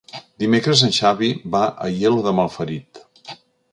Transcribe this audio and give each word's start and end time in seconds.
Dimecres 0.43 0.81
en 0.87 0.95
Xavi 0.99 1.29
va 1.57 1.61
a 1.67 1.85
Aielo 1.91 2.25
de 2.29 2.33
Malferit. 2.41 3.03